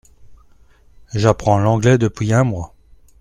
J’apprends 1.13 1.59
l’anglais 1.59 1.99
depuis 1.99 2.33
un 2.33 2.43
mois. 2.43 2.73